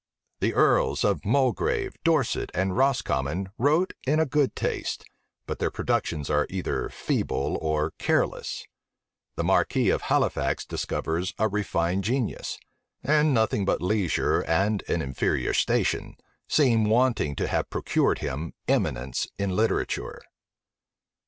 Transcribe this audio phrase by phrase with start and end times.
[0.39, 5.03] The earls of Mulgrave, Dorset, and Roscommon wrote in a good taste;
[5.45, 8.65] but their productions are either feeble or careless.
[9.35, 12.57] The marquis of Halifax discovers a refined genius;
[13.03, 16.15] and nothing but leisure and an inferior station
[16.49, 20.19] seem wanting to have procured him eminence in literature.